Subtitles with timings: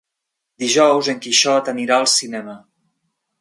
[0.63, 2.57] Dijous en Quixot anirà al cinema.